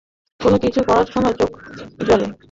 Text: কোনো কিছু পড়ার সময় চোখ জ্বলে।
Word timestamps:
কোনো 0.39 0.57
কিছু 0.57 0.79
পড়ার 0.87 1.07
সময় 1.13 1.35
চোখ 1.39 1.51
জ্বলে। 2.07 2.27